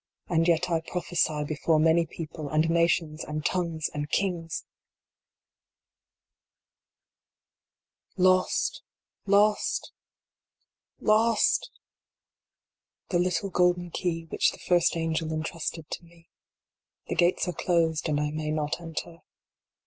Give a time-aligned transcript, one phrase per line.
[0.27, 4.65] And yet I prophesy before many people, and nations, and tongues, and kings!
[8.17, 8.23] II.
[8.23, 8.81] Lost
[9.27, 9.91] lost
[10.99, 11.69] lost!
[13.09, 16.29] The little golden key which the first angel entrusted to me.
[17.07, 19.21] The gates are closed, and I may not enter.